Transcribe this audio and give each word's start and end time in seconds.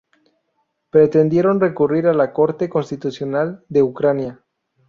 Pretendieron 0.89 1.59
recurrir 1.59 2.07
a 2.07 2.13
la 2.15 2.33
Corte 2.33 2.67
Constitucional 2.69 3.63
de 3.69 3.83
Ucrania. 3.83 4.43